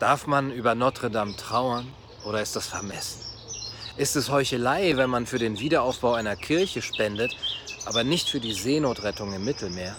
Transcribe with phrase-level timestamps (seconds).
[0.00, 1.86] Darf man über Notre Dame trauern
[2.24, 3.20] oder ist das vermessen?
[3.98, 7.36] Ist es Heuchelei, wenn man für den Wiederaufbau einer Kirche spendet,
[7.84, 9.94] aber nicht für die Seenotrettung im Mittelmeer?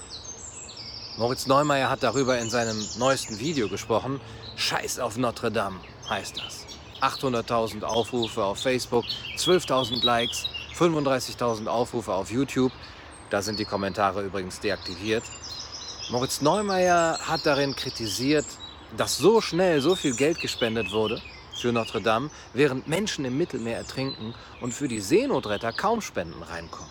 [1.18, 4.20] Moritz Neumeier hat darüber in seinem neuesten Video gesprochen.
[4.56, 5.80] Scheiß auf Notre Dame
[6.10, 6.66] heißt das.
[7.02, 9.06] 800.000 Aufrufe auf Facebook,
[9.38, 10.48] 12.000 Likes,
[10.80, 12.72] 35.000 Aufrufe auf YouTube.
[13.30, 15.26] Da sind die Kommentare übrigens deaktiviert.
[16.10, 18.48] Moritz Neumeier hat darin kritisiert,
[18.98, 21.22] dass so schnell so viel Geld gespendet wurde
[21.60, 26.90] für Notre Dame, während Menschen im Mittelmeer ertrinken und für die Seenotretter kaum Spenden reinkommen.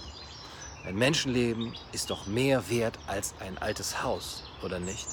[0.87, 5.07] Ein Menschenleben ist doch mehr wert als ein altes Haus, oder nicht?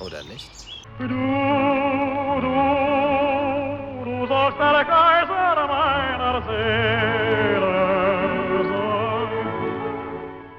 [0.00, 0.50] Oder nicht?
[0.98, 1.14] Du, du,
[4.04, 7.28] du sollst der Kaiser meiner Seele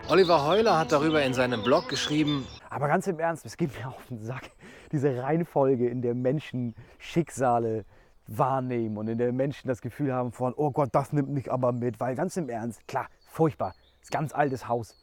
[0.10, 2.48] Oliver Heuler hat darüber in seinem Blog geschrieben.
[2.70, 4.52] Aber ganz im Ernst, es geht mir auf den Sack,
[4.92, 7.86] diese Reihenfolge, in der Menschen Schicksale
[8.28, 11.72] wahrnehmen und in der Menschen das Gefühl haben von, oh Gott, das nimmt mich aber
[11.72, 12.00] mit.
[12.00, 14.96] Weil ganz im Ernst, klar, furchtbar, ist ganz altes Haus.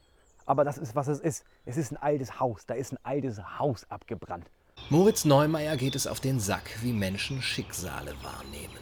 [0.45, 1.45] Aber das ist, was es ist.
[1.65, 2.67] Es ist ein altes Haus.
[2.67, 4.49] Da ist ein altes Haus abgebrannt.
[4.91, 8.79] Moritz Neumeier geht es auf den Sack, wie Menschen Schicksale wahrnehmen.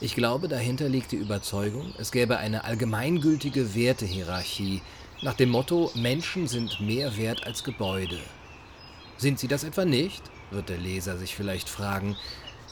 [0.00, 4.82] Ich glaube, dahinter liegt die Überzeugung, es gäbe eine allgemeingültige Wertehierarchie,
[5.22, 8.18] nach dem Motto, Menschen sind mehr wert als Gebäude.
[9.16, 10.22] Sind sie das etwa nicht?
[10.50, 12.16] wird der Leser sich vielleicht fragen.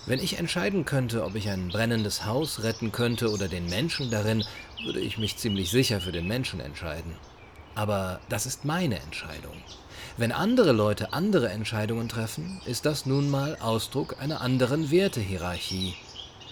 [0.06, 4.44] Wenn ich entscheiden könnte, ob ich ein brennendes Haus retten könnte oder den Menschen darin,
[4.84, 7.14] würde ich mich ziemlich sicher für den Menschen entscheiden.
[7.74, 9.56] Aber das ist meine Entscheidung.
[10.16, 15.94] Wenn andere Leute andere Entscheidungen treffen, ist das nun mal Ausdruck einer anderen Wertehierarchie.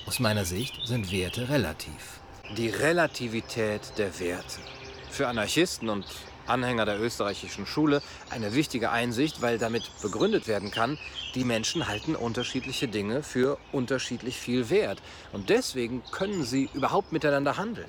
[0.07, 2.21] Aus meiner Sicht sind Werte relativ.
[2.57, 4.61] Die Relativität der Werte
[5.11, 6.07] für Anarchisten und
[6.51, 10.99] Anhänger der österreichischen Schule eine wichtige Einsicht, weil damit begründet werden kann,
[11.35, 15.01] die Menschen halten unterschiedliche Dinge für unterschiedlich viel wert.
[15.33, 17.89] Und deswegen können sie überhaupt miteinander handeln.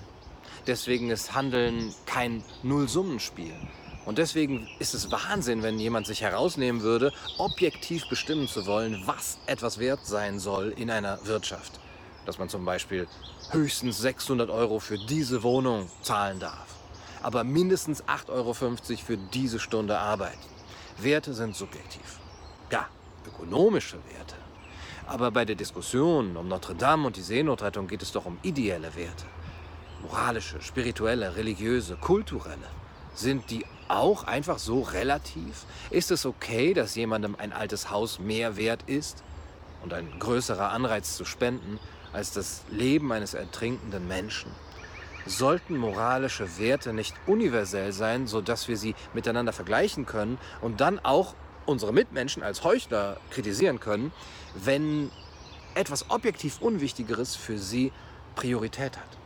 [0.67, 3.53] Deswegen ist Handeln kein Nullsummenspiel.
[4.05, 9.39] Und deswegen ist es Wahnsinn, wenn jemand sich herausnehmen würde, objektiv bestimmen zu wollen, was
[9.47, 11.79] etwas wert sein soll in einer Wirtschaft.
[12.25, 13.07] Dass man zum Beispiel
[13.51, 16.80] höchstens 600 Euro für diese Wohnung zahlen darf
[17.23, 20.37] aber mindestens 8,50 Euro für diese Stunde Arbeit.
[20.97, 22.19] Werte sind subjektiv.
[22.71, 22.87] Ja,
[23.27, 24.35] ökonomische Werte.
[25.07, 28.95] Aber bei der Diskussion um Notre Dame und die Seenotrettung geht es doch um ideelle
[28.95, 29.25] Werte.
[30.01, 32.67] Moralische, spirituelle, religiöse, kulturelle.
[33.13, 35.65] Sind die auch einfach so relativ?
[35.89, 39.23] Ist es okay, dass jemandem ein altes Haus mehr wert ist
[39.83, 41.79] und ein größerer Anreiz zu spenden
[42.13, 44.51] als das Leben eines ertrinkenden Menschen?
[45.25, 51.35] Sollten moralische Werte nicht universell sein, sodass wir sie miteinander vergleichen können und dann auch
[51.65, 54.11] unsere Mitmenschen als Heuchler kritisieren können,
[54.55, 55.11] wenn
[55.75, 57.91] etwas objektiv Unwichtigeres für sie
[58.35, 59.17] Priorität hat?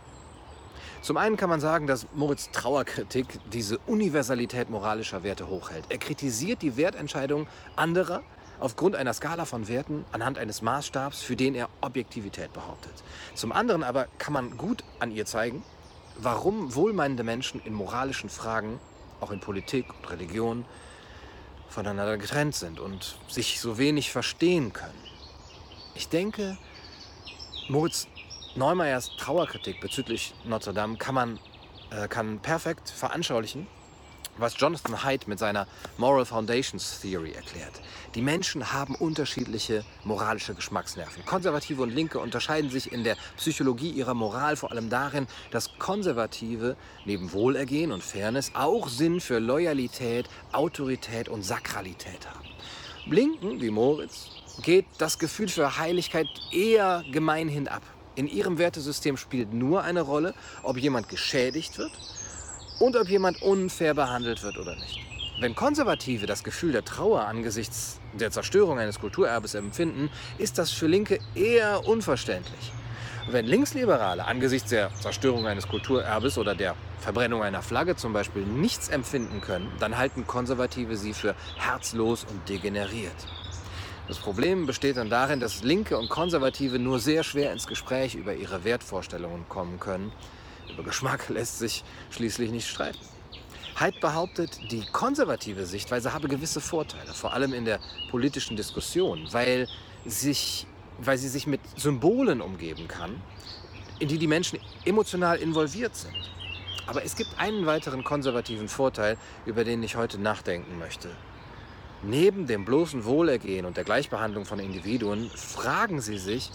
[1.01, 5.85] Zum einen kann man sagen, dass Moritz Trauerkritik diese Universalität moralischer Werte hochhält.
[5.89, 8.23] Er kritisiert die Wertentscheidung anderer
[8.59, 13.03] aufgrund einer Skala von Werten anhand eines Maßstabs, für den er Objektivität behauptet.
[13.35, 15.61] Zum anderen aber kann man gut an ihr zeigen,
[16.17, 18.79] warum wohlmeinende Menschen in moralischen Fragen,
[19.19, 20.65] auch in Politik und Religion,
[21.69, 25.03] voneinander getrennt sind und sich so wenig verstehen können.
[25.93, 26.57] Ich denke,
[27.69, 28.07] Moritz
[28.55, 31.39] Neumeyers Trauerkritik bezüglich Notre Dame kann man
[31.89, 33.67] äh, kann perfekt veranschaulichen,
[34.37, 37.81] was Jonathan Haidt mit seiner Moral Foundations Theory erklärt.
[38.15, 41.25] Die Menschen haben unterschiedliche moralische Geschmacksnerven.
[41.25, 46.75] Konservative und Linke unterscheiden sich in der Psychologie ihrer Moral vor allem darin, dass Konservative
[47.05, 52.45] neben Wohlergehen und Fairness auch Sinn für Loyalität, Autorität und Sakralität haben.
[53.07, 54.29] Linken, wie Moritz,
[54.63, 57.83] geht das Gefühl für Heiligkeit eher gemeinhin ab.
[58.15, 61.91] In ihrem Wertesystem spielt nur eine Rolle, ob jemand geschädigt wird
[62.79, 64.99] und ob jemand unfair behandelt wird oder nicht.
[65.39, 70.87] Wenn Konservative das Gefühl der Trauer angesichts der Zerstörung eines Kulturerbes empfinden, ist das für
[70.87, 72.71] Linke eher unverständlich.
[73.27, 78.87] Wenn Linksliberale angesichts der Zerstörung eines Kulturerbes oder der Verbrennung einer Flagge zum Beispiel nichts
[78.87, 83.11] empfinden können, dann halten Konservative sie für herzlos und degeneriert.
[84.07, 88.35] Das Problem besteht dann darin, dass Linke und Konservative nur sehr schwer ins Gespräch über
[88.35, 90.11] ihre Wertvorstellungen kommen können.
[90.71, 92.99] Über Geschmack lässt sich schließlich nicht streiten.
[93.79, 97.79] Haidt behauptet, die konservative Sichtweise habe gewisse Vorteile, vor allem in der
[98.09, 99.67] politischen Diskussion, weil,
[100.05, 100.65] sich,
[100.99, 103.21] weil sie sich mit Symbolen umgeben kann,
[103.99, 106.15] in die die Menschen emotional involviert sind.
[106.87, 111.09] Aber es gibt einen weiteren konservativen Vorteil, über den ich heute nachdenken möchte.
[112.03, 116.51] Neben dem bloßen Wohlergehen und der Gleichbehandlung von Individuen fragen sie sich,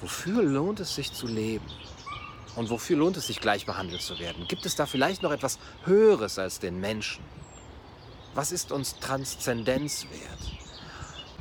[0.00, 1.66] wofür lohnt es sich zu leben?
[2.56, 4.46] Und wofür lohnt es sich, gleich behandelt zu werden?
[4.46, 7.24] Gibt es da vielleicht noch etwas Höheres als den Menschen?
[8.34, 10.54] Was ist uns Transzendenz wert?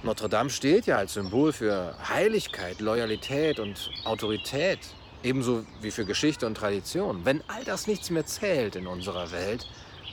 [0.04, 4.80] Notre Dame steht ja als Symbol für Heiligkeit, Loyalität und Autorität,
[5.24, 7.24] ebenso wie für Geschichte und Tradition.
[7.24, 9.66] Wenn all das nichts mehr zählt in unserer Welt,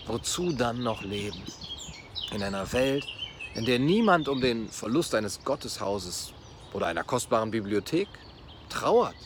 [0.07, 1.43] wozu dann noch leben?
[2.33, 3.05] In einer Welt,
[3.55, 6.33] in der niemand um den Verlust eines Gotteshauses
[6.73, 8.09] oder einer kostbaren Bibliothek
[8.69, 9.17] trauert,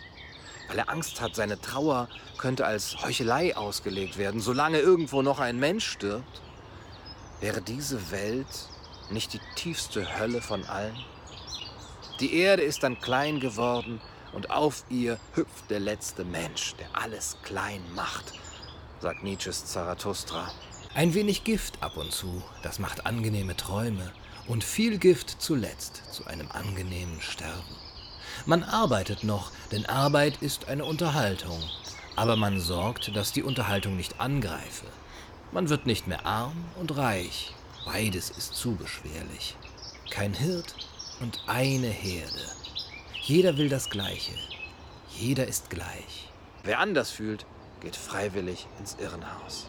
[0.68, 2.08] weil er Angst hat, seine Trauer
[2.38, 6.42] könnte als Heuchelei ausgelegt werden, solange irgendwo noch ein Mensch stirbt,
[7.40, 8.46] wäre diese Welt
[9.10, 10.96] nicht die tiefste Hölle von allen?
[12.20, 14.00] Die Erde ist dann klein geworden
[14.32, 18.32] und auf ihr hüpft der letzte Mensch, der alles klein macht,
[19.00, 20.50] sagt Nietzsches Zarathustra.
[20.94, 24.12] Ein wenig Gift ab und zu, das macht angenehme Träume
[24.46, 27.83] und viel Gift zuletzt zu einem angenehmen Sterben.
[28.46, 31.62] Man arbeitet noch, denn Arbeit ist eine Unterhaltung,
[32.16, 34.86] aber man sorgt, dass die Unterhaltung nicht angreife.
[35.52, 37.54] Man wird nicht mehr arm und reich,
[37.84, 39.56] Beides ist zu beschwerlich.
[40.10, 40.74] Kein Hirt
[41.20, 42.46] und eine Herde.
[43.20, 44.32] Jeder will das Gleiche.
[45.10, 46.30] Jeder ist gleich.
[46.62, 47.44] Wer anders fühlt,
[47.80, 49.68] geht freiwillig ins Irrenhaus.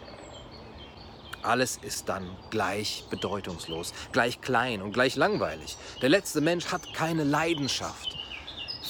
[1.42, 5.76] Alles ist dann gleich bedeutungslos, gleich klein und gleich langweilig.
[6.02, 8.18] Der letzte Mensch hat keine Leidenschaft.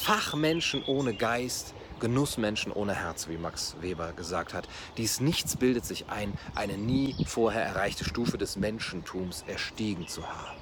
[0.02, 4.68] Fachmenschen ohne Geist Genussmenschen ohne Herz, wie Max Weber gesagt hat.
[4.98, 10.60] Dies Nichts bildet sich ein, eine nie vorher erreichte Stufe des Menschentums erstiegen zu haben.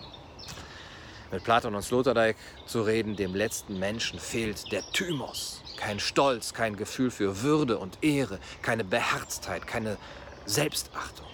[1.31, 2.37] Mit Platon und Sloterdijk
[2.67, 5.63] zu reden, dem letzten Menschen fehlt der Thymos.
[5.77, 9.97] Kein Stolz, kein Gefühl für Würde und Ehre, keine Beherztheit, keine
[10.45, 11.25] Selbstachtung.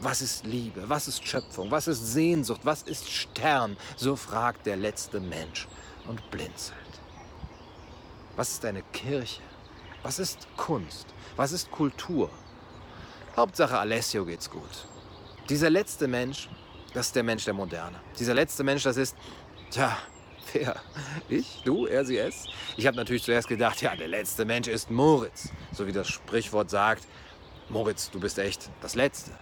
[0.00, 0.88] Was ist Liebe?
[0.88, 1.70] Was ist Schöpfung?
[1.70, 2.62] Was ist Sehnsucht?
[2.64, 3.76] Was ist Stern?
[3.96, 5.68] So fragt der letzte Mensch
[6.08, 6.81] und blinzelt.
[8.36, 9.42] Was ist eine Kirche?
[10.02, 11.06] Was ist Kunst?
[11.36, 12.30] Was ist Kultur?
[13.36, 14.86] Hauptsache Alessio geht's gut.
[15.48, 16.48] Dieser letzte Mensch,
[16.94, 18.00] das ist der Mensch der Moderne.
[18.18, 19.16] Dieser letzte Mensch, das ist,
[19.70, 19.98] tja,
[20.52, 20.76] wer?
[21.28, 21.62] Ich?
[21.64, 21.86] Du?
[21.86, 22.46] Er, sie, es?
[22.76, 25.50] Ich habe natürlich zuerst gedacht, ja, der letzte Mensch ist Moritz.
[25.72, 27.06] So wie das Sprichwort sagt,
[27.68, 29.32] Moritz, du bist echt das Letzte.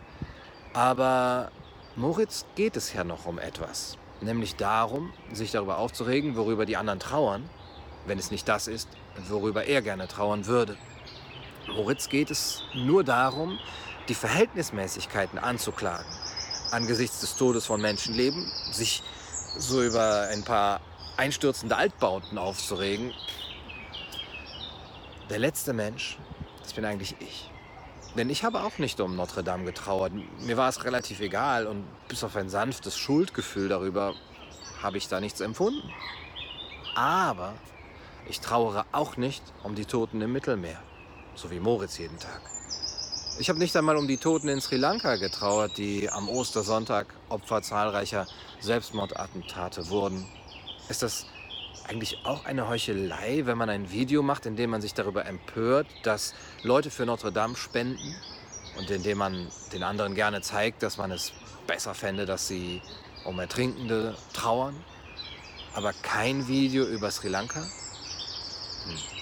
[0.72, 1.52] Aber
[1.94, 3.96] Moritz geht es ja noch um etwas.
[4.20, 7.48] Nämlich darum, sich darüber aufzuregen, worüber die anderen trauern
[8.06, 8.88] wenn es nicht das ist,
[9.28, 10.76] worüber er gerne trauern würde.
[11.68, 13.58] Moritz geht es nur darum,
[14.08, 16.06] die Verhältnismäßigkeiten anzuklagen.
[16.70, 19.02] Angesichts des Todes von Menschenleben, sich
[19.56, 20.80] so über ein paar
[21.16, 23.12] einstürzende Altbauten aufzuregen.
[25.28, 26.18] Der letzte Mensch,
[26.62, 27.50] das bin eigentlich ich.
[28.16, 30.12] Denn ich habe auch nicht um Notre Dame getrauert.
[30.40, 34.14] Mir war es relativ egal und bis auf ein sanftes Schuldgefühl darüber
[34.82, 35.88] habe ich da nichts empfunden.
[36.96, 37.54] Aber
[38.30, 40.80] ich trauere auch nicht um die Toten im Mittelmeer,
[41.34, 42.40] so wie Moritz jeden Tag.
[43.40, 47.60] Ich habe nicht einmal um die Toten in Sri Lanka getrauert, die am Ostersonntag Opfer
[47.62, 48.28] zahlreicher
[48.60, 50.24] Selbstmordattentate wurden.
[50.88, 51.26] Ist das
[51.88, 55.88] eigentlich auch eine Heuchelei, wenn man ein Video macht, in dem man sich darüber empört,
[56.04, 58.14] dass Leute für Notre Dame spenden
[58.78, 61.32] und in dem man den anderen gerne zeigt, dass man es
[61.66, 62.80] besser fände, dass sie
[63.24, 64.76] um Ertrinkende trauern,
[65.74, 67.64] aber kein Video über Sri Lanka?
[68.84, 69.20] Hm.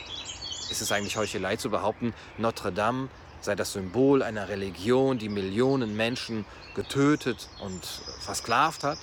[0.71, 3.09] Ist es eigentlich Heuchelei zu behaupten, Notre Dame
[3.41, 7.85] sei das Symbol einer Religion, die Millionen Menschen getötet und
[8.21, 8.99] versklavt hat?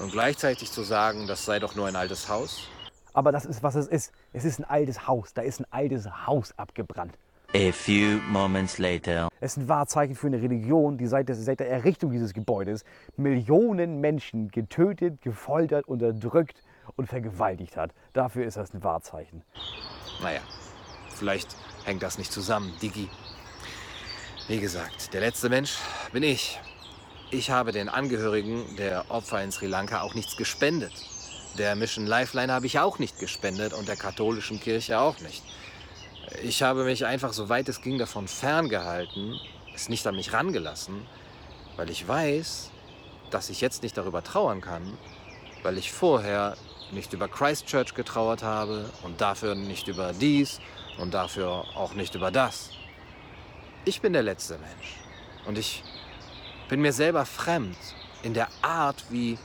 [0.00, 2.68] Und gleichzeitig zu sagen, das sei doch nur ein altes Haus?
[3.14, 4.12] Aber das ist, was es ist.
[4.32, 5.34] Es ist ein altes Haus.
[5.34, 7.18] Da ist ein altes Haus abgebrannt.
[7.54, 9.28] A few moments later.
[9.40, 12.84] Es ist ein Wahrzeichen für eine Religion, die seit, seit der Errichtung dieses Gebäudes
[13.16, 16.62] Millionen Menschen getötet, gefoltert, unterdrückt
[16.96, 17.92] und vergewaltigt hat.
[18.12, 19.42] Dafür ist das ein Wahrzeichen.
[20.22, 20.40] Naja,
[21.14, 23.08] vielleicht hängt das nicht zusammen, Digi.
[24.48, 25.76] Wie gesagt, der letzte Mensch
[26.12, 26.58] bin ich.
[27.30, 30.92] Ich habe den Angehörigen der Opfer in Sri Lanka auch nichts gespendet.
[31.58, 35.42] Der Mission Lifeline habe ich auch nicht gespendet und der katholischen Kirche auch nicht.
[36.42, 39.38] Ich habe mich einfach so weit es ging davon ferngehalten,
[39.74, 41.06] es nicht an mich rangelassen,
[41.76, 42.70] weil ich weiß,
[43.30, 44.96] dass ich jetzt nicht darüber trauern kann,
[45.62, 46.56] weil ich vorher
[46.92, 50.60] nicht über Christchurch getrauert habe und dafür nicht über dies
[50.98, 52.70] und dafür auch nicht über das.
[53.84, 54.96] Ich bin der letzte Mensch
[55.46, 55.82] und ich
[56.68, 57.76] bin mir selber fremd
[58.22, 59.38] in der Art, wie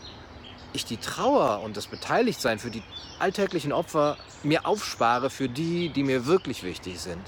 [0.73, 2.83] ich die Trauer und das Beteiligtsein für die
[3.19, 7.21] alltäglichen Opfer mir aufspare für die, die mir wirklich wichtig sind.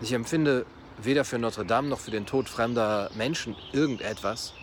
[0.00, 0.64] Ich empfinde
[0.96, 4.54] weder für Notre Dame noch für den Tod fremder Menschen irgendetwas.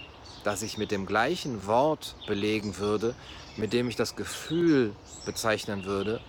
[0.44, 3.16] Das ich mit dem gleichen Wort belegen würde,
[3.58, 6.22] mit dem ich das Gefühl bezeichnen würde,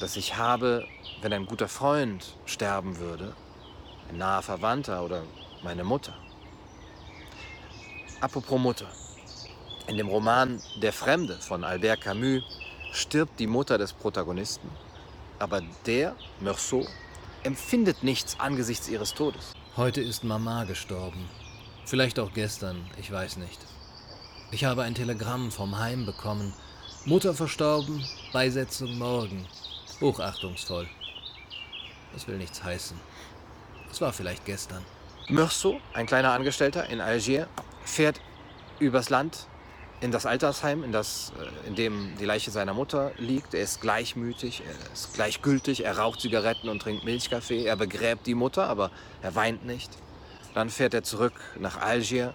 [0.00, 0.86] das ich habe,
[1.22, 3.34] wenn ein guter Freund sterben würde,
[4.08, 5.22] ein naher Verwandter oder
[5.62, 6.14] meine Mutter.
[8.20, 8.90] Apropos Mutter.
[9.86, 12.42] In dem Roman Der Fremde von Albert Camus
[12.92, 14.70] stirbt die Mutter des Protagonisten,
[15.38, 16.88] aber der, Meursault,
[17.42, 19.52] empfindet nichts angesichts ihres Todes.
[19.76, 21.28] Heute ist Mama gestorben.
[21.90, 23.58] Vielleicht auch gestern, ich weiß nicht.
[24.52, 26.52] Ich habe ein Telegramm vom Heim bekommen.
[27.04, 29.44] Mutter verstorben, Beisetzung morgen.
[30.00, 30.86] Hochachtungsvoll.
[32.12, 32.96] Das will nichts heißen.
[33.90, 34.84] Es war vielleicht gestern.
[35.28, 37.48] Meursault, ein kleiner Angestellter in Algier,
[37.84, 38.20] fährt
[38.78, 39.48] übers Land
[40.00, 43.52] in das Altersheim, in, das, äh, in dem die Leiche seiner Mutter liegt.
[43.52, 47.64] Er ist gleichmütig, er ist gleichgültig, er raucht Zigaretten und trinkt Milchkaffee.
[47.64, 48.92] Er begräbt die Mutter, aber
[49.22, 49.90] er weint nicht.
[50.54, 52.34] Dann fährt er zurück nach Algier,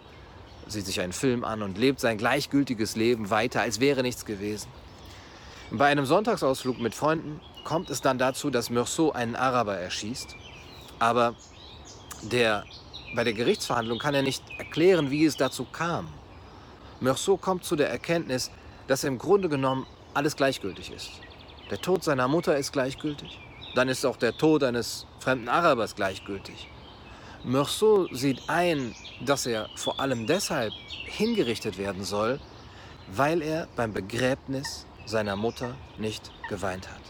[0.67, 4.69] sieht sich einen Film an und lebt sein gleichgültiges Leben weiter, als wäre nichts gewesen.
[5.72, 10.36] Bei einem Sonntagsausflug mit Freunden kommt es dann dazu, dass Meursault einen Araber erschießt.
[11.00, 11.36] Aber
[12.22, 12.63] der,
[13.15, 16.07] bei der Gerichtsverhandlung kann er nicht erklären, wie es dazu kam.
[17.00, 18.51] Meursault kommt zu der Erkenntnis,
[18.88, 21.10] dass im Grunde genommen alles gleichgültig ist.
[21.72, 23.39] Der Tod seiner Mutter ist gleichgültig,
[23.74, 26.69] dann ist auch der Tod eines fremden Arabers gleichgültig.
[27.45, 30.73] Meursault sieht ein, dass er vor allem deshalb
[31.05, 32.39] hingerichtet werden soll,
[33.07, 37.01] weil er beim Begräbnis seiner Mutter nicht geweint hat.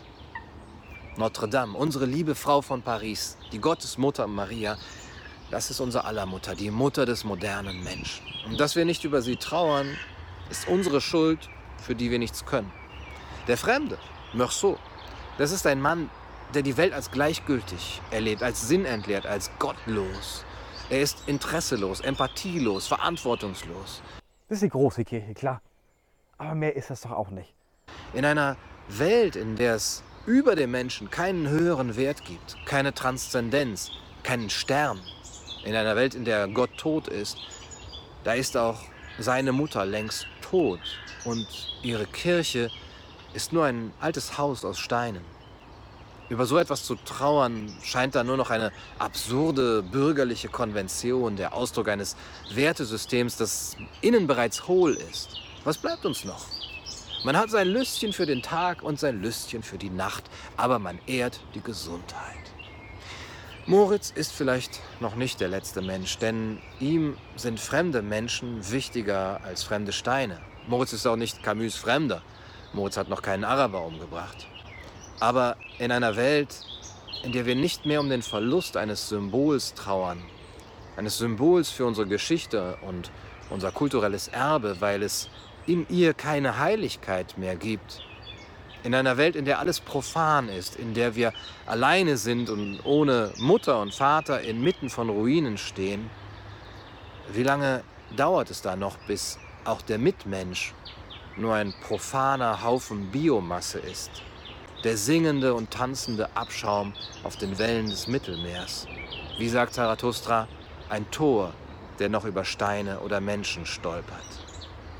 [1.16, 4.78] Notre Dame, unsere liebe Frau von Paris, die Gottesmutter Maria,
[5.52, 8.26] das ist unser aller Mutter, die Mutter des modernen Menschen.
[8.46, 9.88] Und dass wir nicht über sie trauern,
[10.50, 11.50] ist unsere Schuld,
[11.82, 12.74] für die wir nichts können.
[13.48, 13.98] Der Fremde,
[14.34, 14.80] Meursault,
[15.38, 16.10] das ist ein Mann,
[16.54, 20.46] der die Welt als gleichgültig erlebt, als sinnentleert, als gottlos.
[20.90, 24.02] Er ist interesselos, empathielos, verantwortungslos.
[24.48, 25.62] Das ist die große Kirche, klar.
[26.38, 27.54] Aber mehr ist das doch auch nicht.
[28.14, 33.92] In einer Welt, in der es über dem Menschen keinen höheren Wert gibt, keine Transzendenz,
[34.24, 35.00] keinen Stern,
[35.64, 37.38] in einer Welt, in der Gott tot ist,
[38.24, 38.80] da ist auch
[39.18, 40.80] seine Mutter längst tot
[41.26, 41.48] und
[41.82, 42.70] ihre Kirche
[43.34, 45.35] ist nur ein altes Haus aus Steinen.
[46.28, 51.88] Über so etwas zu trauern scheint da nur noch eine absurde bürgerliche Konvention, der Ausdruck
[51.88, 52.16] eines
[52.52, 55.38] Wertesystems, das innen bereits hohl ist.
[55.64, 56.46] Was bleibt uns noch?
[57.24, 60.24] Man hat sein Lüstchen für den Tag und sein Lüstchen für die Nacht,
[60.58, 62.34] aber man ehrt die Gesundheit.
[63.68, 69.64] Moritz ist vielleicht noch nicht der letzte Mensch, denn ihm sind fremde Menschen wichtiger als
[69.64, 70.40] fremde Steine.
[70.68, 72.22] Moritz ist auch nicht Camus Fremder.
[72.74, 74.48] Moritz hat noch keinen Araber umgebracht.
[75.20, 76.56] Aber in einer Welt,
[77.24, 80.22] in der wir nicht mehr um den Verlust eines Symbols trauern,
[80.98, 83.12] eines Symbols für unsere Geschichte und
[83.50, 85.30] unser kulturelles Erbe, weil es
[85.66, 88.02] in ihr keine Heiligkeit mehr gibt,
[88.84, 91.34] in einer Welt, in der alles profan ist, in der wir
[91.66, 96.10] alleine sind und ohne Mutter und Vater inmitten von Ruinen stehen,
[97.34, 97.84] wie lange
[98.16, 100.76] dauert es da noch, bis auch der Mitmensch
[101.36, 104.12] nur ein profaner Haufen Biomasse ist,
[104.86, 108.88] der singende und tanzende Abschaum auf den Wellen des Mittelmeers?
[109.40, 110.48] Wie sagt Zarathustra,
[110.90, 111.54] ein Tor,
[111.98, 114.22] der noch über Steine oder Menschen stolpert.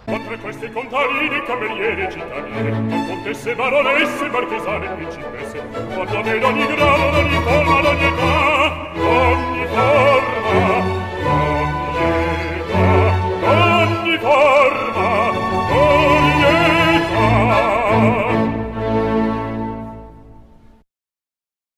[0.08, 5.64] Oltre questi contadini, camerieri, cittadine, con contesse, baronesse, marchesane, principesse,
[5.94, 8.86] quando vedo ogni grado, ogni forma, ogni età,